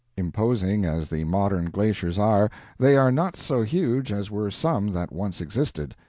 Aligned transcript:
Imposing 0.17 0.83
as 0.83 1.09
the 1.11 1.23
modern 1.25 1.69
glaciers 1.69 2.17
are, 2.17 2.49
they 2.79 2.95
are 2.97 3.11
not 3.11 3.37
so 3.37 3.61
huge 3.61 4.11
as 4.11 4.31
were 4.31 4.49
some 4.49 4.87
that 4.93 5.11
once 5.13 5.39
existed. 5.41 5.95